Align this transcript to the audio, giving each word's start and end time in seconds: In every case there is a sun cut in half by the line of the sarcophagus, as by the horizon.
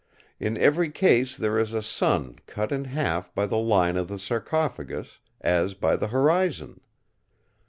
In 0.39 0.57
every 0.57 0.89
case 0.89 1.37
there 1.37 1.59
is 1.59 1.75
a 1.75 1.81
sun 1.83 2.37
cut 2.47 2.71
in 2.71 2.85
half 2.85 3.31
by 3.35 3.45
the 3.45 3.59
line 3.59 3.97
of 3.97 4.07
the 4.07 4.17
sarcophagus, 4.17 5.19
as 5.41 5.75
by 5.75 5.95
the 5.95 6.07
horizon. 6.07 6.81